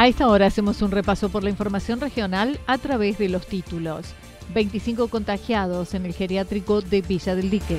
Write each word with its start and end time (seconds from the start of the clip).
A 0.00 0.08
esta 0.08 0.28
hora 0.28 0.46
hacemos 0.46 0.80
un 0.80 0.92
repaso 0.92 1.28
por 1.28 1.44
la 1.44 1.50
información 1.50 2.00
regional 2.00 2.58
a 2.66 2.78
través 2.78 3.18
de 3.18 3.28
los 3.28 3.46
títulos. 3.46 4.14
25 4.54 5.08
contagiados 5.08 5.92
en 5.92 6.06
el 6.06 6.14
geriátrico 6.14 6.80
de 6.80 7.02
Villa 7.02 7.34
del 7.34 7.50
Dique. 7.50 7.76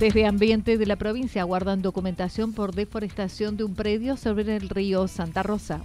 Desde 0.00 0.26
Ambiente 0.26 0.78
de 0.78 0.86
la 0.86 0.96
provincia 0.96 1.44
guardan 1.44 1.80
documentación 1.80 2.52
por 2.52 2.74
deforestación 2.74 3.56
de 3.56 3.62
un 3.62 3.76
predio 3.76 4.16
sobre 4.16 4.56
el 4.56 4.68
río 4.68 5.06
Santa 5.06 5.44
Rosa. 5.44 5.84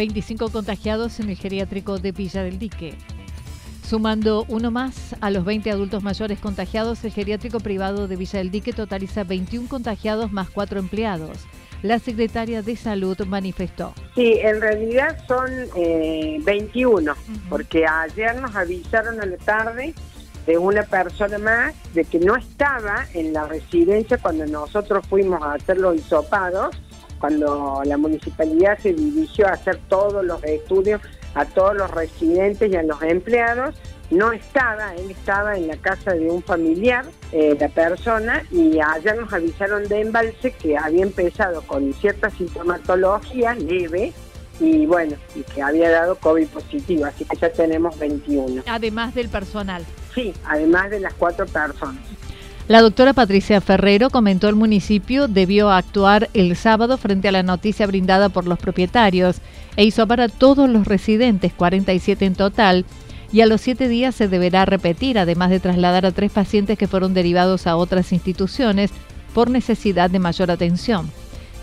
25 0.00 0.48
contagiados 0.50 1.20
en 1.20 1.28
el 1.28 1.36
geriátrico 1.36 1.98
de 1.98 2.12
Villa 2.12 2.42
del 2.42 2.58
Dique. 2.58 2.94
Sumando 3.86 4.46
uno 4.48 4.70
más 4.70 5.14
a 5.20 5.28
los 5.28 5.44
20 5.44 5.70
adultos 5.70 6.02
mayores 6.02 6.38
contagiados, 6.38 7.04
el 7.04 7.12
geriátrico 7.12 7.60
privado 7.60 8.08
de 8.08 8.16
Villa 8.16 8.38
del 8.38 8.50
Dique 8.50 8.72
totaliza 8.72 9.24
21 9.24 9.68
contagiados 9.68 10.32
más 10.32 10.48
4 10.48 10.78
empleados. 10.78 11.40
La 11.82 11.98
secretaria 11.98 12.62
de 12.62 12.76
Salud 12.76 13.18
manifestó. 13.26 13.92
Sí, 14.14 14.38
en 14.40 14.62
realidad 14.62 15.18
son 15.28 15.50
21, 16.46 17.12
eh, 17.12 17.16
porque 17.50 17.84
ayer 17.84 18.40
nos 18.40 18.56
avisaron 18.56 19.20
a 19.20 19.26
la 19.26 19.36
tarde 19.36 19.92
de 20.46 20.56
una 20.56 20.82
persona 20.84 21.36
más 21.36 21.74
de 21.92 22.06
que 22.06 22.20
no 22.20 22.36
estaba 22.36 23.04
en 23.12 23.34
la 23.34 23.46
residencia 23.46 24.16
cuando 24.16 24.46
nosotros 24.46 25.06
fuimos 25.10 25.42
a 25.42 25.52
hacer 25.52 25.76
los 25.76 25.96
hisopados 25.96 26.74
cuando 27.20 27.82
la 27.84 27.96
municipalidad 27.96 28.78
se 28.78 28.92
dirigió 28.92 29.46
a 29.46 29.52
hacer 29.52 29.78
todos 29.88 30.24
los 30.24 30.42
estudios 30.42 31.00
a 31.34 31.44
todos 31.44 31.76
los 31.76 31.90
residentes 31.90 32.72
y 32.72 32.76
a 32.76 32.82
los 32.82 33.00
empleados, 33.02 33.74
no 34.10 34.32
estaba, 34.32 34.94
él 34.96 35.10
estaba 35.10 35.56
en 35.56 35.68
la 35.68 35.76
casa 35.76 36.12
de 36.12 36.28
un 36.28 36.42
familiar, 36.42 37.04
eh, 37.32 37.56
la 37.58 37.68
persona, 37.68 38.42
y 38.50 38.80
allá 38.80 39.14
nos 39.14 39.32
avisaron 39.32 39.86
de 39.86 40.00
embalse 40.00 40.50
que 40.52 40.76
había 40.76 41.02
empezado 41.02 41.62
con 41.62 41.92
cierta 41.94 42.30
sintomatología 42.30 43.54
leve, 43.54 44.12
y 44.58 44.84
bueno, 44.84 45.16
y 45.34 45.42
que 45.42 45.62
había 45.62 45.90
dado 45.90 46.16
COVID 46.16 46.48
positivo, 46.48 47.06
así 47.06 47.24
que 47.24 47.36
ya 47.36 47.50
tenemos 47.50 47.98
21. 47.98 48.62
Además 48.66 49.14
del 49.14 49.28
personal. 49.28 49.84
Sí, 50.14 50.34
además 50.44 50.90
de 50.90 51.00
las 51.00 51.14
cuatro 51.14 51.46
personas. 51.46 52.02
La 52.70 52.82
doctora 52.82 53.14
Patricia 53.14 53.60
Ferrero 53.60 54.10
comentó 54.10 54.48
el 54.48 54.54
municipio 54.54 55.26
debió 55.26 55.72
actuar 55.72 56.30
el 56.34 56.54
sábado 56.54 56.98
frente 56.98 57.26
a 57.26 57.32
la 57.32 57.42
noticia 57.42 57.84
brindada 57.84 58.28
por 58.28 58.46
los 58.46 58.60
propietarios 58.60 59.38
e 59.74 59.82
hizo 59.82 60.06
para 60.06 60.28
todos 60.28 60.70
los 60.70 60.86
residentes, 60.86 61.52
47 61.52 62.26
en 62.26 62.36
total, 62.36 62.84
y 63.32 63.40
a 63.40 63.46
los 63.46 63.60
siete 63.60 63.88
días 63.88 64.14
se 64.14 64.28
deberá 64.28 64.66
repetir, 64.66 65.18
además 65.18 65.50
de 65.50 65.58
trasladar 65.58 66.06
a 66.06 66.12
tres 66.12 66.30
pacientes 66.30 66.78
que 66.78 66.86
fueron 66.86 67.12
derivados 67.12 67.66
a 67.66 67.74
otras 67.74 68.12
instituciones 68.12 68.92
por 69.34 69.50
necesidad 69.50 70.08
de 70.08 70.20
mayor 70.20 70.52
atención. 70.52 71.10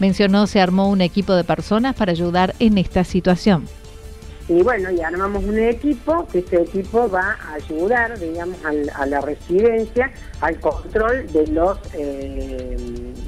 Mencionó 0.01 0.45
se 0.45 0.59
armó 0.59 0.89
un 0.89 0.99
equipo 0.99 1.35
de 1.35 1.45
personas 1.45 1.95
para 1.95 2.11
ayudar 2.11 2.53
en 2.59 2.77
esta 2.77 3.05
situación. 3.05 3.63
Y 4.49 4.63
bueno, 4.63 4.89
y 4.91 5.01
armamos 5.01 5.43
un 5.43 5.59
equipo, 5.59 6.25
que 6.31 6.39
ese 6.39 6.61
equipo 6.61 7.09
va 7.09 7.37
a 7.41 7.55
ayudar, 7.55 8.17
digamos, 8.17 8.57
a 8.63 9.05
la 9.05 9.19
residencia, 9.19 10.09
al 10.39 10.57
control 10.61 11.27
de 11.33 11.47
los, 11.47 11.77
eh, 11.93 12.77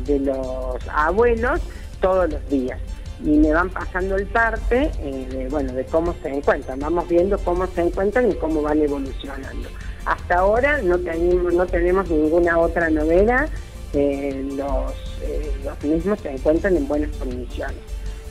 de 0.06 0.19
los 0.19 0.78
abuelos 0.88 1.59
todos 2.00 2.31
los 2.31 2.50
días. 2.50 2.80
Y 3.22 3.31
me 3.31 3.52
van 3.52 3.69
pasando 3.69 4.16
el 4.16 4.28
parte 4.28 4.91
eh, 5.00 5.28
de, 5.30 5.50
bueno, 5.50 5.74
de 5.74 5.84
cómo 5.85 6.16
se 6.24 6.30
encuentran. 6.30 6.80
Vamos 6.80 7.09
viendo 7.09 7.38
cómo 7.40 7.68
se 7.68 7.81
encuentran 7.81 8.31
y 8.31 8.36
cómo 8.36 8.62
van 8.62 8.81
evolucionando. 8.81 9.68
Hasta 10.06 10.36
ahora 10.36 10.81
no 10.81 10.97
tenemos, 11.00 11.53
no 11.53 11.66
tenemos 11.66 12.09
ninguna 12.09 12.57
otra 12.57 12.90
novedad. 12.90 13.50
Eh, 13.91 14.47
los, 14.56 14.94
los 15.66 15.84
mismos 15.84 16.22
se 16.22 16.31
encuentran 16.31 16.78
en 16.78 16.88
buenas 16.88 17.13
condiciones. 17.18 17.75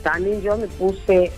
También 0.01 0.41
yo 0.41 0.57
me 0.57 0.65
puse 0.67 1.31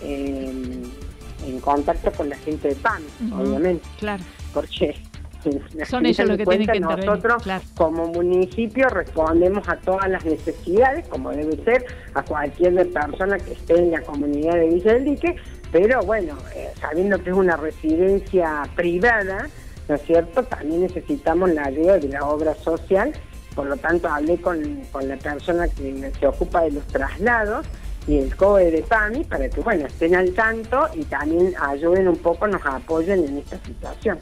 en 1.46 1.60
contacto 1.60 2.10
con 2.12 2.28
la 2.28 2.36
gente 2.36 2.68
de 2.68 2.74
PAN, 2.76 3.02
obviamente. 3.32 3.86
Claro. 3.98 4.22
Porque 4.52 4.94
son 5.88 6.06
ellos 6.06 6.28
los 6.28 6.36
que 6.36 6.46
tienen 6.46 6.66
que 6.66 6.80
Nosotros, 6.80 7.42
como 7.76 8.06
municipio, 8.08 8.88
respondemos 8.88 9.68
a 9.68 9.76
todas 9.76 10.08
las 10.08 10.24
necesidades, 10.24 11.06
como 11.08 11.30
debe 11.30 11.62
ser, 11.64 11.84
a 12.14 12.22
cualquier 12.22 12.90
persona 12.90 13.38
que 13.38 13.52
esté 13.52 13.78
en 13.78 13.90
la 13.90 14.02
comunidad 14.02 14.54
de 14.54 14.68
Villa 14.68 14.94
del 14.94 15.04
Dique, 15.04 15.36
pero 15.70 16.02
bueno, 16.02 16.36
eh, 16.54 16.68
sabiendo 16.80 17.22
que 17.22 17.30
es 17.30 17.36
una 17.36 17.56
residencia 17.56 18.62
privada, 18.76 19.48
¿no 19.88 19.94
es 19.94 20.02
cierto? 20.02 20.42
También 20.44 20.82
necesitamos 20.82 21.50
la 21.50 21.64
ayuda 21.64 21.98
de 21.98 22.08
la 22.08 22.26
obra 22.26 22.54
social, 22.54 23.12
por 23.54 23.66
lo 23.66 23.76
tanto 23.76 24.08
hablé 24.08 24.40
con, 24.40 24.82
con 24.92 25.08
la 25.08 25.16
persona 25.16 25.68
que 25.68 26.12
se 26.18 26.26
ocupa 26.26 26.62
de 26.62 26.72
los 26.72 26.86
traslados, 26.86 27.66
y 28.06 28.18
el 28.18 28.34
COE 28.36 28.70
de 28.70 28.82
PAMI 28.82 29.24
para 29.24 29.48
que 29.48 29.60
bueno 29.60 29.86
estén 29.86 30.14
al 30.14 30.32
tanto 30.32 30.88
y 30.94 31.04
también 31.04 31.54
ayuden 31.60 32.08
un 32.08 32.16
poco, 32.16 32.46
nos 32.46 32.64
apoyen 32.64 33.24
en 33.24 33.38
esta 33.38 33.58
situación. 33.64 34.18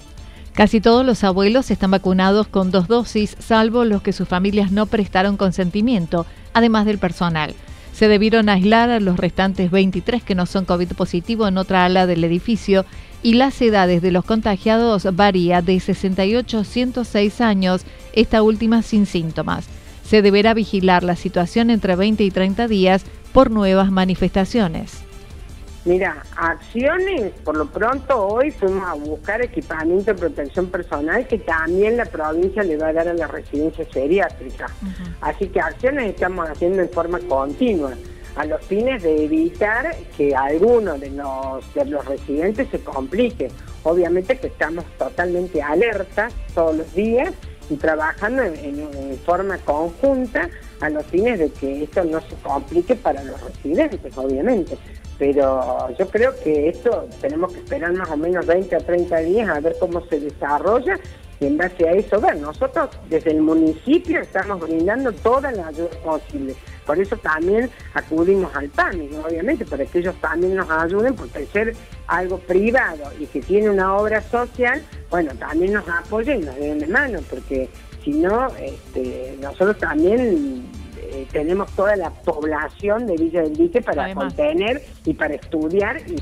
Casi 0.52 0.80
todos 0.80 1.06
los 1.06 1.22
abuelos 1.24 1.70
están 1.70 1.92
vacunados 1.92 2.48
con 2.48 2.70
dos 2.70 2.88
dosis, 2.88 3.36
salvo 3.38 3.84
los 3.84 4.02
que 4.02 4.12
sus 4.12 4.28
familias 4.28 4.72
no 4.72 4.86
prestaron 4.86 5.36
consentimiento, 5.36 6.26
además 6.52 6.86
del 6.86 6.98
personal. 6.98 7.54
Se 7.92 8.08
debieron 8.08 8.48
aislar 8.48 8.90
a 8.90 9.00
los 9.00 9.16
restantes 9.16 9.70
23 9.70 10.22
que 10.22 10.34
no 10.34 10.46
son 10.46 10.64
COVID 10.64 10.92
positivo 10.92 11.46
en 11.46 11.56
otra 11.56 11.84
ala 11.84 12.06
del 12.06 12.24
edificio 12.24 12.84
y 13.22 13.34
las 13.34 13.60
edades 13.60 14.02
de 14.02 14.10
los 14.10 14.24
contagiados 14.24 15.06
varía 15.14 15.62
de 15.62 15.78
68 15.78 16.58
a 16.58 16.64
106 16.64 17.40
años, 17.40 17.82
esta 18.12 18.42
última 18.42 18.82
sin 18.82 19.06
síntomas. 19.06 19.66
Se 20.04 20.22
deberá 20.22 20.54
vigilar 20.54 21.04
la 21.04 21.14
situación 21.14 21.70
entre 21.70 21.94
20 21.94 22.24
y 22.24 22.30
30 22.30 22.66
días 22.66 23.04
por 23.32 23.50
nuevas 23.50 23.90
manifestaciones. 23.90 25.02
Mira, 25.86 26.22
acciones, 26.36 27.32
por 27.42 27.56
lo 27.56 27.64
pronto 27.66 28.26
hoy 28.26 28.50
fuimos 28.50 28.86
a 28.86 28.92
buscar 28.94 29.40
equipamiento 29.42 30.12
de 30.12 30.14
protección 30.14 30.66
personal 30.66 31.26
que 31.26 31.38
también 31.38 31.96
la 31.96 32.04
provincia 32.04 32.62
le 32.62 32.76
va 32.76 32.88
a 32.88 32.92
dar 32.92 33.08
a 33.08 33.14
la 33.14 33.26
residencia 33.26 33.86
geriátrica. 33.90 34.66
Así 35.22 35.48
que 35.48 35.58
acciones 35.58 36.10
estamos 36.10 36.48
haciendo 36.50 36.82
en 36.82 36.90
forma 36.90 37.18
continua 37.20 37.94
a 38.36 38.44
los 38.44 38.64
fines 38.66 39.02
de 39.02 39.24
evitar 39.24 39.96
que 40.16 40.36
alguno 40.36 40.98
de 40.98 41.10
los, 41.10 41.74
de 41.74 41.86
los 41.86 42.04
residentes 42.04 42.68
se 42.70 42.80
complique. 42.80 43.50
Obviamente 43.82 44.38
que 44.38 44.48
estamos 44.48 44.84
totalmente 44.98 45.62
alertas 45.62 46.34
todos 46.54 46.76
los 46.76 46.94
días 46.94 47.32
y 47.70 47.76
trabajando 47.76 48.42
en, 48.42 49.18
forma 49.24 49.56
conjunta 49.58 50.50
a 50.80 50.90
los 50.90 51.06
fines 51.06 51.38
de 51.38 51.50
que 51.50 51.84
esto 51.84 52.04
no 52.04 52.20
se 52.20 52.34
complique 52.42 52.96
para 52.96 53.22
los 53.22 53.40
residentes, 53.40 54.16
obviamente. 54.18 54.76
Pero 55.18 55.94
yo 55.98 56.08
creo 56.08 56.34
que 56.42 56.68
esto 56.68 57.06
tenemos 57.20 57.52
que 57.52 57.60
esperar 57.60 57.92
más 57.92 58.10
o 58.10 58.16
menos 58.16 58.44
20 58.46 58.74
a 58.74 58.78
30 58.80 59.16
días 59.18 59.48
a 59.48 59.60
ver 59.60 59.76
cómo 59.78 60.04
se 60.06 60.18
desarrolla 60.18 60.98
y 61.38 61.46
en 61.46 61.56
base 61.58 61.88
a 61.88 61.92
eso 61.92 62.20
ver. 62.20 62.38
Nosotros 62.38 62.90
desde 63.08 63.30
el 63.30 63.42
municipio 63.42 64.20
estamos 64.20 64.60
brindando 64.60 65.12
toda 65.12 65.52
la 65.52 65.68
ayuda 65.68 65.90
posible. 66.04 66.54
Por 66.90 66.98
eso 66.98 67.16
también 67.18 67.70
acudimos 67.94 68.52
al 68.56 68.68
PAMI, 68.68 69.10
obviamente, 69.24 69.64
para 69.64 69.86
que 69.86 70.00
ellos 70.00 70.16
también 70.20 70.56
nos 70.56 70.68
ayuden, 70.68 71.14
porque 71.14 71.46
ser 71.46 71.76
algo 72.08 72.38
privado 72.38 73.12
y 73.16 73.26
que 73.26 73.40
tiene 73.40 73.70
una 73.70 73.94
obra 73.94 74.20
social, 74.20 74.82
bueno, 75.08 75.30
también 75.38 75.74
nos 75.74 75.88
apoyen 75.88 76.42
y 76.42 76.46
nos 76.46 76.56
den 76.56 76.80
de 76.80 76.88
mano, 76.88 77.20
porque 77.30 77.68
si 78.02 78.10
no, 78.10 78.48
este, 78.56 79.38
nosotros 79.40 79.78
también 79.78 80.66
eh, 80.96 81.28
tenemos 81.30 81.70
toda 81.76 81.94
la 81.94 82.10
población 82.10 83.06
de 83.06 83.14
Villa 83.14 83.42
del 83.42 83.54
Dique 83.54 83.80
para 83.80 84.12
contener 84.12 84.82
y 85.04 85.14
para 85.14 85.34
estudiar. 85.34 85.98
Y... 86.10 86.16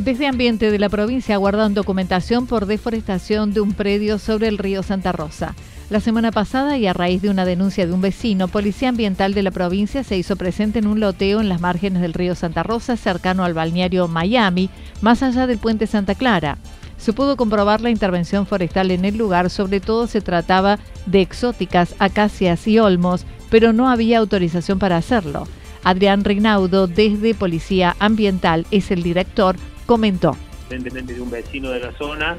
Desde 0.00 0.26
Ambiente 0.26 0.70
de 0.70 0.78
la 0.78 0.88
provincia 0.88 1.36
guardan 1.36 1.74
documentación 1.74 2.46
por 2.46 2.64
deforestación 2.64 3.52
de 3.52 3.60
un 3.60 3.74
predio 3.74 4.18
sobre 4.18 4.48
el 4.48 4.56
río 4.56 4.82
Santa 4.82 5.12
Rosa. 5.12 5.54
La 5.90 6.00
semana 6.00 6.32
pasada 6.32 6.78
y 6.78 6.86
a 6.86 6.94
raíz 6.94 7.20
de 7.20 7.28
una 7.28 7.44
denuncia 7.44 7.86
de 7.86 7.92
un 7.92 8.00
vecino, 8.00 8.48
Policía 8.48 8.88
Ambiental 8.88 9.34
de 9.34 9.42
la 9.42 9.50
provincia 9.50 10.02
se 10.02 10.16
hizo 10.16 10.36
presente 10.36 10.78
en 10.78 10.86
un 10.86 11.00
loteo 11.00 11.42
en 11.42 11.50
las 11.50 11.60
márgenes 11.60 12.00
del 12.00 12.14
río 12.14 12.34
Santa 12.34 12.62
Rosa, 12.62 12.96
cercano 12.96 13.44
al 13.44 13.52
balneario 13.52 14.08
Miami, 14.08 14.70
más 15.02 15.22
allá 15.22 15.46
del 15.46 15.58
puente 15.58 15.86
Santa 15.86 16.14
Clara. 16.14 16.56
Se 16.96 17.12
pudo 17.12 17.36
comprobar 17.36 17.82
la 17.82 17.90
intervención 17.90 18.46
forestal 18.46 18.92
en 18.92 19.04
el 19.04 19.18
lugar, 19.18 19.50
sobre 19.50 19.80
todo 19.80 20.06
se 20.06 20.22
trataba 20.22 20.78
de 21.04 21.20
exóticas, 21.20 21.94
acacias 21.98 22.66
y 22.66 22.78
olmos, 22.78 23.26
pero 23.50 23.74
no 23.74 23.90
había 23.90 24.16
autorización 24.16 24.78
para 24.78 24.96
hacerlo. 24.96 25.46
Adrián 25.84 26.24
Rinaudo, 26.24 26.86
desde 26.86 27.34
Policía 27.34 27.96
Ambiental, 27.98 28.66
es 28.70 28.90
el 28.90 29.02
director, 29.02 29.56
comentó. 29.90 30.36
Evidentemente 30.70 31.14
de 31.14 31.20
un 31.20 31.32
vecino 31.32 31.70
de 31.70 31.80
la 31.80 31.90
zona, 31.98 32.38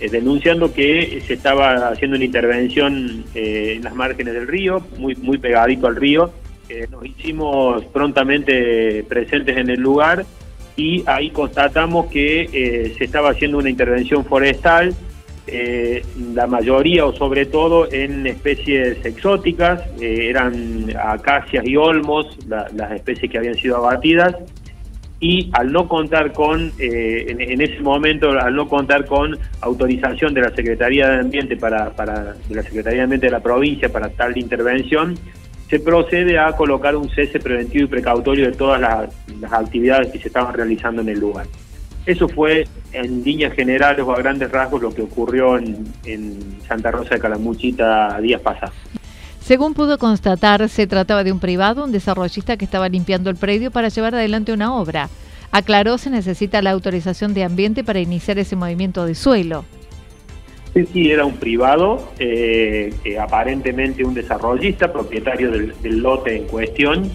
eh, 0.00 0.08
denunciando 0.08 0.72
que 0.72 1.20
se 1.26 1.34
estaba 1.34 1.88
haciendo 1.88 2.14
una 2.14 2.24
intervención 2.24 3.24
eh, 3.34 3.72
en 3.74 3.82
las 3.82 3.92
márgenes 3.92 4.34
del 4.34 4.46
río, 4.46 4.86
muy, 4.98 5.16
muy 5.16 5.38
pegadito 5.38 5.88
al 5.88 5.96
río. 5.96 6.30
Eh, 6.68 6.86
nos 6.92 7.04
hicimos 7.04 7.84
prontamente 7.86 9.02
presentes 9.08 9.56
en 9.56 9.68
el 9.68 9.80
lugar 9.80 10.24
y 10.76 11.02
ahí 11.06 11.30
constatamos 11.30 12.06
que 12.06 12.94
se 12.96 13.04
estaba 13.04 13.30
haciendo 13.30 13.58
una 13.58 13.68
intervención 13.68 14.24
forestal, 14.24 14.94
la 16.34 16.46
mayoría 16.46 17.04
o 17.04 17.12
sobre 17.12 17.46
todo 17.46 17.92
en 17.92 18.28
especies 18.28 19.04
exóticas, 19.04 19.82
eran 20.00 20.86
acacias 20.96 21.66
y 21.66 21.76
olmos, 21.76 22.38
las 22.46 22.92
especies 22.92 23.30
que 23.30 23.38
habían 23.38 23.56
sido 23.56 23.76
abatidas 23.76 24.36
y 25.22 25.48
al 25.52 25.70
no 25.70 25.86
contar 25.86 26.32
con, 26.32 26.72
eh, 26.80 27.26
en, 27.28 27.60
ese 27.60 27.80
momento, 27.80 28.30
al 28.30 28.56
no 28.56 28.68
contar 28.68 29.06
con 29.06 29.38
autorización 29.60 30.34
de 30.34 30.40
la 30.40 30.50
Secretaría 30.50 31.08
de 31.10 31.20
Ambiente 31.20 31.56
para, 31.56 31.90
para 31.90 32.34
de 32.48 32.54
la 32.56 32.62
Secretaría 32.64 32.98
de 32.98 33.04
Ambiente 33.04 33.26
de 33.28 33.30
la 33.30 33.38
provincia 33.38 33.88
para 33.88 34.08
tal 34.08 34.36
intervención, 34.36 35.16
se 35.70 35.78
procede 35.78 36.40
a 36.40 36.50
colocar 36.56 36.96
un 36.96 37.08
cese 37.08 37.38
preventivo 37.38 37.84
y 37.84 37.86
precautorio 37.86 38.46
de 38.46 38.52
todas 38.52 38.80
las, 38.80 39.08
actividades 39.52 40.10
que 40.10 40.18
se 40.18 40.26
estaban 40.26 40.52
realizando 40.52 41.02
en 41.02 41.10
el 41.10 41.20
lugar. 41.20 41.46
Eso 42.04 42.28
fue 42.28 42.66
en 42.92 43.22
líneas 43.22 43.54
generales 43.54 44.04
o 44.04 44.12
a 44.12 44.18
grandes 44.18 44.50
rasgos 44.50 44.82
lo 44.82 44.92
que 44.92 45.02
ocurrió 45.02 45.56
en, 45.56 45.86
en 46.04 46.60
Santa 46.66 46.90
Rosa 46.90 47.14
de 47.14 47.20
Calamuchita 47.20 48.20
días 48.20 48.40
pasados. 48.40 48.74
Según 49.44 49.74
pudo 49.74 49.98
constatar, 49.98 50.68
se 50.68 50.86
trataba 50.86 51.24
de 51.24 51.32
un 51.32 51.40
privado, 51.40 51.84
un 51.84 51.90
desarrollista 51.90 52.56
que 52.56 52.64
estaba 52.64 52.88
limpiando 52.88 53.28
el 53.28 53.34
predio 53.34 53.72
para 53.72 53.88
llevar 53.88 54.14
adelante 54.14 54.52
una 54.52 54.76
obra. 54.76 55.08
Aclaró 55.50 55.98
se 55.98 56.10
necesita 56.10 56.62
la 56.62 56.70
autorización 56.70 57.34
de 57.34 57.42
ambiente 57.42 57.82
para 57.82 57.98
iniciar 57.98 58.38
ese 58.38 58.54
movimiento 58.54 59.04
de 59.04 59.16
suelo. 59.16 59.64
Sí, 60.72 60.86
sí, 60.92 61.10
era 61.10 61.24
un 61.24 61.34
privado, 61.34 62.12
eh, 62.20 62.94
aparentemente 63.20 64.04
un 64.04 64.14
desarrollista, 64.14 64.92
propietario 64.92 65.50
del, 65.50 65.98
lote 65.98 66.36
en 66.36 66.44
cuestión, 66.44 67.10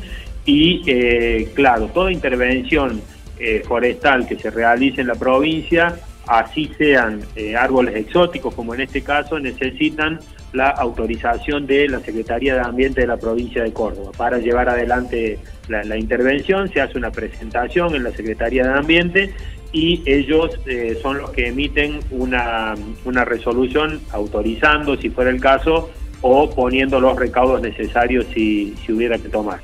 y 0.46 0.84
eh, 0.86 1.50
claro, 1.56 1.88
toda 1.88 2.12
intervención 2.12 3.02
eh, 3.40 3.64
forestal 3.66 4.28
que 4.28 4.36
se 4.36 4.52
realice 4.52 5.00
en 5.00 5.08
la 5.08 5.16
provincia, 5.16 5.96
así 6.28 6.70
sean 6.78 7.22
árboles 7.58 7.96
exóticos 7.96 8.54
como 8.54 8.76
en 8.76 8.82
este 8.82 9.02
caso, 9.02 9.40
necesitan 9.40 10.20
la 10.54 10.70
autorización 10.70 11.68
de 11.68 11.88
la 11.88 12.00
Secretaría 12.00 12.56
de 12.56 12.62
Ambiente 12.62 13.02
de 13.02 13.08
la 13.08 13.18
provincia 13.18 13.64
de 13.64 13.74
Córdoba. 13.74 14.12
Para 14.18 14.38
llevar 14.40 14.70
adelante 14.70 15.40
la, 15.68 15.98
intervención 15.98 16.70
se 16.72 16.82
hace 16.82 16.98
una 16.98 17.12
presentación 17.12 17.96
en 17.96 18.04
la 18.04 18.12
Secretaría 18.12 18.64
de 18.64 18.74
Ambiente 18.74 19.34
y 19.74 20.02
ellos 20.06 20.58
eh, 20.66 20.98
son 21.02 21.18
los 21.18 21.32
que 21.32 21.48
emiten 21.48 22.00
una, 22.12 22.76
una 23.04 23.26
resolución 23.26 24.00
autorizando, 24.12 24.96
si 24.98 25.10
fuera 25.10 25.30
el 25.30 25.42
caso, 25.42 25.90
o 26.22 26.50
poniendo 26.50 27.00
los 27.00 27.18
recaudos 27.18 27.62
necesarios 27.62 28.26
si, 28.34 28.74
si 28.86 28.94
hubiera 28.94 29.18
que 29.18 29.30
tomar. 29.30 29.60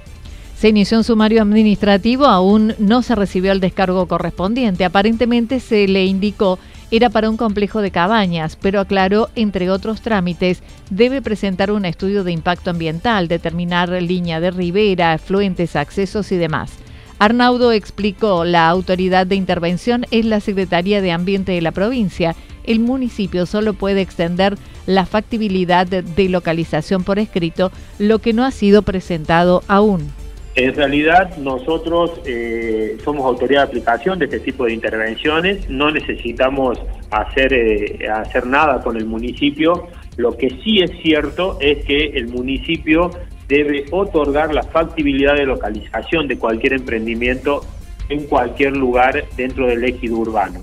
Se 0.55 0.69
inició 0.69 0.97
un 0.97 1.03
sumario 1.03 1.41
administrativo, 1.41 2.25
aún 2.25 2.73
no 2.77 3.01
se 3.01 3.15
recibió 3.15 3.51
el 3.51 3.59
descargo 3.59 4.07
correspondiente. 4.07 4.85
Aparentemente 4.85 5.59
se 5.59 5.87
le 5.87 6.05
indicó 6.05 6.57
era 6.95 7.09
para 7.09 7.27
un 7.27 7.37
complejo 7.37 7.81
de 7.81 7.89
cabañas, 7.89 8.55
pero 8.55 8.79
aclaró, 8.79 9.31
entre 9.33 9.71
otros 9.71 10.01
trámites, 10.01 10.61
debe 10.91 11.23
presentar 11.23 11.71
un 11.71 11.85
estudio 11.85 12.23
de 12.23 12.31
impacto 12.31 12.69
ambiental, 12.69 13.27
determinar 13.27 13.89
línea 13.89 14.39
de 14.39 14.51
ribera, 14.51 15.13
afluentes, 15.13 15.75
accesos 15.75 16.31
y 16.31 16.37
demás. 16.37 16.73
Arnaudo 17.17 17.71
explicó, 17.71 18.45
la 18.45 18.69
autoridad 18.69 19.25
de 19.25 19.33
intervención 19.33 20.05
es 20.11 20.23
la 20.25 20.39
Secretaría 20.39 21.01
de 21.01 21.11
Ambiente 21.11 21.53
de 21.53 21.61
la 21.61 21.71
provincia. 21.71 22.35
El 22.63 22.79
municipio 22.79 23.47
solo 23.47 23.73
puede 23.73 24.01
extender 24.01 24.55
la 24.85 25.07
factibilidad 25.07 25.87
de 25.87 26.29
localización 26.29 27.03
por 27.03 27.17
escrito, 27.17 27.71
lo 27.97 28.19
que 28.19 28.33
no 28.33 28.45
ha 28.45 28.51
sido 28.51 28.83
presentado 28.83 29.63
aún. 29.67 30.11
En 30.55 30.75
realidad 30.75 31.35
nosotros 31.37 32.21
eh, 32.25 32.97
somos 33.03 33.25
autoridad 33.25 33.61
de 33.61 33.67
aplicación 33.69 34.19
de 34.19 34.25
este 34.25 34.39
tipo 34.39 34.65
de 34.65 34.73
intervenciones, 34.73 35.67
no 35.67 35.89
necesitamos 35.89 36.79
hacer, 37.09 37.53
eh, 37.53 38.07
hacer 38.07 38.45
nada 38.45 38.81
con 38.81 38.95
el 38.95 39.05
municipio, 39.05 39.87
lo 40.15 40.37
que 40.37 40.49
sí 40.63 40.79
es 40.79 40.91
cierto 41.01 41.57
es 41.59 41.83
que 41.85 42.05
el 42.05 42.27
municipio 42.27 43.09
debe 43.47 43.85
otorgar 43.89 44.53
la 44.53 44.61
factibilidad 44.61 45.35
de 45.35 45.45
localización 45.45 46.27
de 46.27 46.37
cualquier 46.37 46.73
emprendimiento 46.73 47.61
en 48.09 48.25
cualquier 48.25 48.77
lugar 48.77 49.25
dentro 49.35 49.65
del 49.67 49.83
ejido 49.83 50.17
urbano. 50.17 50.59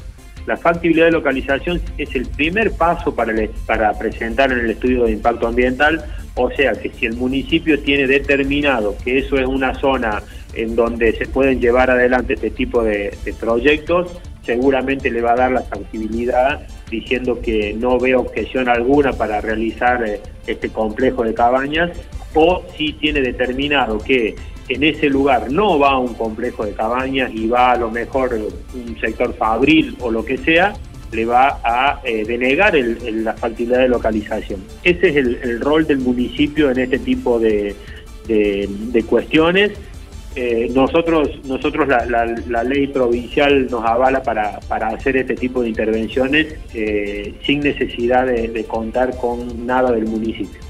La 0.47 0.57
factibilidad 0.57 1.07
de 1.07 1.13
localización 1.13 1.81
es 1.99 2.15
el 2.15 2.27
primer 2.27 2.73
paso 2.73 3.15
para, 3.15 3.35
para 3.67 3.93
presentar 3.99 4.53
en 4.53 4.61
el 4.61 4.71
estudio 4.71 5.05
de 5.05 5.13
impacto 5.13 5.47
ambiental. 5.47 6.05
O 6.35 6.51
sea 6.51 6.73
que 6.73 6.91
si 6.91 7.07
el 7.07 7.15
municipio 7.15 7.79
tiene 7.81 8.07
determinado 8.07 8.97
que 9.05 9.19
eso 9.19 9.37
es 9.37 9.47
una 9.47 9.75
zona 9.75 10.23
en 10.55 10.75
donde 10.75 11.13
se 11.13 11.27
pueden 11.27 11.61
llevar 11.61 11.91
adelante 11.91 12.35
este 12.35 12.51
tipo 12.51 12.83
de, 12.83 13.17
proyectos, 13.39 14.21
seguramente 14.43 15.11
le 15.11 15.21
va 15.21 15.33
a 15.33 15.37
dar 15.37 15.53
la 15.53 15.63
factibilidad 15.63 16.67
diciendo 16.91 17.41
que 17.41 17.75
no 17.75 17.99
ve 17.99 18.17
objeción 18.17 18.69
alguna 18.69 19.13
para 19.13 19.41
realizar 19.41 20.03
eh, 20.07 20.21
este 20.47 20.71
complejo 20.71 21.23
de 21.23 21.35
cabañas, 21.35 21.91
o 22.35 22.65
si 22.77 22.93
tiene 22.95 23.21
determinado 23.21 23.99
que 23.99 24.35
en 24.71 24.85
ese 24.85 25.09
lugar 25.09 25.51
no 25.51 25.79
va 25.79 25.91
a 25.91 25.99
un 25.99 26.15
complejo 26.15 26.65
de 26.65 26.73
cabañas 26.73 27.31
y 27.35 27.49
va 27.49 27.73
a 27.73 27.77
lo 27.77 27.91
mejor 27.91 28.39
un 28.73 29.01
sector 29.01 29.35
fabril 29.35 29.97
o 30.01 30.11
lo 30.11 30.25
que 30.25 30.39
sea, 30.39 30.75
le 31.13 31.25
va 31.25 31.61
a 31.65 32.01
eh, 32.05 32.25
denegar 32.25 32.75
la 32.75 33.33
facilidad 33.35 33.81
de 33.81 33.89
localización. 33.89 34.63
Ese 34.85 35.09
es 35.09 35.17
el, 35.17 35.61
rol 35.61 35.87
del 35.87 35.99
municipio 35.99 36.71
en 36.71 36.79
este 36.79 37.01
tipo 37.01 37.41
de, 37.41 37.75
cuestiones 39.09 39.73
eh, 40.37 40.71
nosotros, 40.73 41.29
nosotros 41.45 41.89
la, 41.89 42.63
ley 42.63 42.87
provincial 42.87 43.67
nos 43.69 43.85
avala 43.85 44.23
para, 44.23 44.61
hacer 44.95 45.17
este 45.17 45.35
tipo 45.35 45.63
de 45.63 45.71
intervenciones 45.71 46.55
eh, 46.73 47.35
sin 47.45 47.61
necesidad 47.61 48.27
de, 48.27 48.65
contar 48.69 49.17
con 49.17 49.67
nada 49.67 49.91
del 49.91 50.05
municipio. 50.05 50.61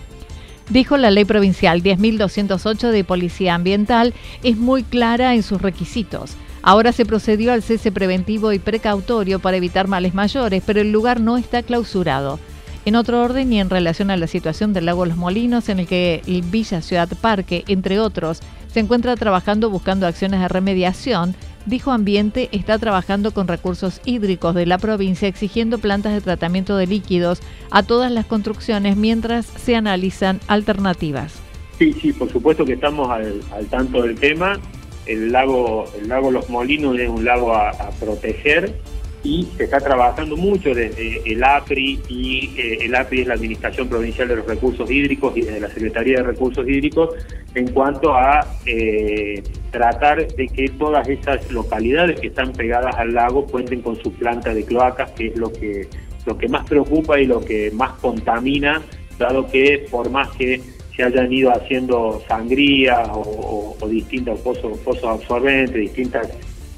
Dijo 0.71 0.97
la 0.97 1.11
ley 1.11 1.25
provincial 1.25 1.83
10.208 1.83 2.91
de 2.93 3.03
Policía 3.03 3.57
Ambiental 3.57 4.15
es 4.45 4.57
muy 4.57 4.85
clara 4.85 5.35
en 5.35 5.43
sus 5.43 5.61
requisitos. 5.61 6.37
Ahora 6.62 6.93
se 6.93 7.05
procedió 7.05 7.53
al 7.53 7.65
cese 7.65 7.91
preventivo 7.91 8.53
y 8.53 8.61
precautorio 8.61 9.41
para 9.41 9.57
evitar 9.57 9.89
males 9.89 10.15
mayores, 10.15 10.62
pero 10.65 10.81
el 10.81 10.93
lugar 10.93 11.19
no 11.19 11.39
está 11.39 11.65
clausurado. 11.65 12.39
En 12.85 12.95
otro 12.95 13.21
orden 13.21 13.53
y 13.53 13.59
en 13.59 13.69
relación 13.69 14.12
a 14.12 14.17
la 14.17 14.29
situación 14.29 14.73
del 14.73 14.87
lago 14.87 15.07
Los 15.07 15.17
Molinos, 15.17 15.69
en 15.69 15.81
el 15.81 15.89
que 15.89 16.23
Villa 16.53 16.83
Ciudad 16.83 17.09
Parque, 17.21 17.65
entre 17.67 17.99
otros, 17.99 18.41
se 18.73 18.79
encuentra 18.79 19.17
trabajando 19.17 19.71
buscando 19.71 20.07
acciones 20.07 20.41
de 20.41 20.47
remediación, 20.47 21.35
dijo 21.67 21.90
Ambiente 21.90 22.49
está 22.52 22.79
trabajando 22.79 23.33
con 23.33 23.49
recursos 23.49 24.00
hídricos 24.05 24.55
de 24.55 24.67
la 24.67 24.79
provincia 24.79 25.29
exigiendo 25.29 25.79
plantas 25.79 26.12
de 26.12 26.21
tratamiento 26.21 26.76
de 26.76 26.87
líquidos 26.87 27.40
a 27.71 27.83
todas 27.83 28.11
las 28.11 28.26
construcciones 28.26 28.97
mientras 28.97 29.47
se 29.47 29.76
analizan 29.76 30.40
alternativas. 30.47 31.35
Sí, 31.79 31.93
sí, 31.95 32.12
por 32.12 32.31
supuesto 32.31 32.64
que 32.64 32.75
estamos 32.75 33.09
al, 33.11 33.67
tanto 33.71 34.02
del 34.02 34.19
tema. 34.19 34.59
El 35.07 35.33
lago, 35.33 35.87
el 35.99 36.09
lago 36.09 36.31
Los 36.31 36.50
Molinos 36.50 36.99
es 36.99 37.09
un 37.09 37.25
lago 37.25 37.55
a 37.55 37.73
proteger 37.99 38.75
y 39.23 39.47
se 39.57 39.65
está 39.65 39.81
trabajando 39.81 40.37
mucho 40.37 40.75
desde 40.75 41.21
el 41.31 41.45
APRI 41.45 42.00
y 42.09 42.50
eh, 42.57 42.79
el 42.83 42.95
APRI 42.95 43.23
es 43.23 43.27
la 43.27 43.35
Administración 43.35 43.89
Provincial 43.89 44.29
de 44.29 44.37
los 44.37 44.47
Recursos 44.47 44.91
Hídricos 44.91 45.37
y 45.37 45.43
desde 45.43 45.61
la 45.61 45.69
Secretaría 45.69 46.19
de 46.19 46.23
Recursos 46.23 46.67
Hídricos 46.67 47.11
en 47.55 47.71
cuanto 47.73 48.15
a 48.15 48.47
eh, 48.65 49.43
tratar 49.71 50.27
de 50.27 50.49
que 50.49 50.69
todas 50.69 51.07
esas 51.09 51.50
localidades 51.50 52.21
que 52.21 52.29
están 52.29 52.53
pegadas 52.53 52.95
al 52.97 53.12
lago 53.12 53.47
cuenten 53.47 53.83
con 53.83 54.00
su 54.03 54.12
planta 54.12 54.55
de 54.55 54.65
cloacas, 54.65 55.11
que 55.12 55.29
es 55.29 55.37
lo 55.37 55.53
que, 55.53 55.89
lo 56.25 56.39
que 56.39 56.49
más 56.49 56.67
preocupa 56.67 57.21
y 57.21 57.27
lo 57.27 57.41
que 57.41 57.71
más 57.73 57.93
contamina, 57.99 58.83
dado 59.19 59.47
que 59.49 59.87
por 59.91 60.09
más 60.11 60.31
que 60.37 60.62
se 60.97 61.03
hayan 61.03 61.33
ido 61.33 61.50
haciendo 61.50 62.23
sangrías 62.27 63.09
o, 63.12 63.77
distintos 63.89 64.41
pozos, 64.41 64.79
pozos 64.79 65.05
absorbentes, 65.05 65.75
distintas 65.75 66.29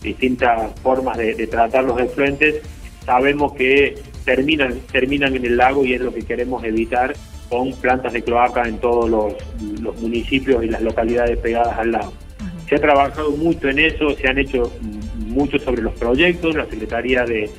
distintas 0.02 0.72
formas 0.80 1.16
de, 1.16 1.46
tratar 1.46 1.84
los 1.84 2.00
efluentes, 2.00 2.62
sabemos 3.04 3.52
que 3.54 3.94
terminan, 4.24 4.80
terminan 4.90 5.34
en 5.36 5.44
el 5.44 5.56
lago 5.56 5.84
y 5.84 5.94
es 5.94 6.00
lo 6.00 6.12
que 6.12 6.22
queremos 6.22 6.62
evitar 6.64 7.14
con 7.48 7.72
plantas 7.74 8.12
de 8.12 8.22
cloaca 8.22 8.62
en 8.68 8.78
todos 8.78 9.08
los, 9.08 9.34
municipios 10.00 10.64
y 10.64 10.68
las 10.68 10.82
localidades 10.82 11.38
pegadas 11.38 11.78
al 11.78 11.92
lago. 11.92 12.12
Se 12.68 12.76
ha 12.76 12.80
trabajado 12.80 13.30
mucho 13.32 13.68
en 13.68 13.78
eso, 13.78 14.16
se 14.16 14.28
han 14.28 14.38
hecho 14.38 14.72
mucho 15.26 15.58
sobre 15.58 15.82
los 15.82 15.94
proyectos, 15.94 16.54
la 16.54 16.66
Secretaría 16.66 17.24
de, 17.24 17.50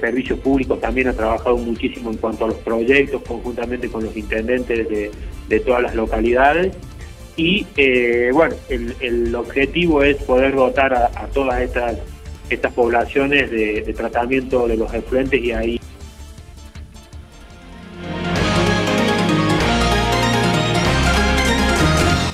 Servicios 0.00 0.38
Públicos 0.40 0.78
también 0.82 1.08
ha 1.08 1.14
trabajado 1.14 1.56
muchísimo 1.56 2.10
en 2.10 2.18
cuanto 2.18 2.44
a 2.44 2.48
los 2.48 2.58
proyectos, 2.58 3.22
conjuntamente 3.22 3.88
con 3.88 4.04
los 4.04 4.14
intendentes 4.14 4.86
de, 4.86 5.10
de 5.48 5.60
todas 5.60 5.80
las 5.80 5.94
localidades 5.94 6.76
y 7.38 7.66
eh, 7.76 8.30
bueno, 8.34 8.56
el, 8.68 9.34
objetivo 9.34 10.02
es 10.02 10.16
poder 10.16 10.54
dotar 10.56 10.92
a, 10.92 11.08
todas 11.32 11.62
estas, 11.62 11.96
estas 12.50 12.72
poblaciones 12.72 13.50
de, 13.52 13.94
tratamiento 13.96 14.66
de 14.66 14.76
los 14.76 14.92
efluentes 14.92 15.40
y 15.40 15.52
ahí 15.52 15.80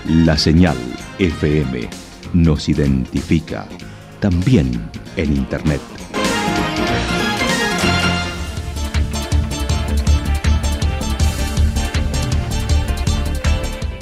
La 0.06 0.36
señal 0.36 0.76
FM 1.18 1.88
nos 2.32 2.68
identifica 2.68 3.66
también 4.20 4.90
en 5.16 5.36
Internet. 5.36 5.80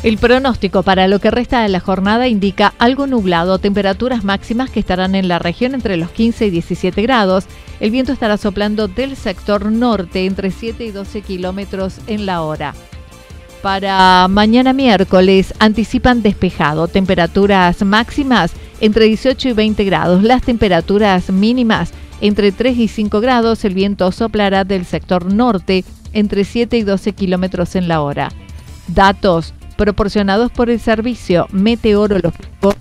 El 0.03 0.19
pronóstico 0.19 0.83
para 0.83 1.09
lo 1.09 1.19
que 1.19 1.31
resta 1.31 1.63
de 1.63 1.69
la 1.69 1.81
jornada 1.81 2.29
indica 2.29 2.75
algo 2.79 3.07
nublado, 3.07 3.59
temperaturas 3.59 4.23
máximas 4.23 4.71
que 4.71 4.79
estarán 4.79 5.15
en 5.15 5.27
la 5.27 5.39
región 5.39 5.75
entre 5.75 5.97
los 5.97 6.11
15 6.11 6.47
y 6.47 6.51
17 6.51 7.03
grados. 7.03 7.47
El 7.81 7.91
viento 7.91 8.13
estará 8.13 8.37
soplando 8.37 8.89
del 8.89 9.17
sector 9.17 9.73
norte 9.73 10.27
entre 10.27 10.51
7 10.51 10.85
y 10.85 10.91
12 10.91 11.23
kilómetros 11.23 11.99
en 12.07 12.27
la 12.27 12.43
hora. 12.43 12.75
Para 13.67 14.29
mañana 14.29 14.73
miércoles 14.73 15.53
anticipan 15.59 16.23
despejado, 16.23 16.87
temperaturas 16.87 17.85
máximas 17.85 18.53
entre 18.81 19.07
18 19.07 19.49
y 19.49 19.53
20 19.55 19.85
grados, 19.85 20.23
las 20.23 20.43
temperaturas 20.43 21.31
mínimas 21.33 21.93
entre 22.21 22.53
3 22.53 22.79
y 22.79 22.87
5 22.87 23.21
grados, 23.21 23.65
el 23.65 23.75
viento 23.75 24.13
soplará 24.13 24.63
del 24.63 24.85
sector 24.85 25.35
norte 25.35 25.85
entre 26.13 26.45
7 26.45 26.77
y 26.77 26.83
12 26.83 27.13
kilómetros 27.15 27.75
en 27.75 27.89
la 27.89 28.03
hora. 28.03 28.29
Datos 28.87 29.53
proporcionados 29.77 30.53
por 30.53 30.71
el 30.71 30.79
Servicio 30.79 31.49
Meteorológico. 31.51 32.73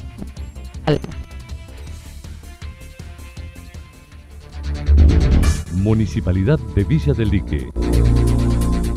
Municipalidad 5.78 6.60
de 6.76 6.84
Villa 6.84 7.14
del 7.14 7.30
Lique. 7.32 7.70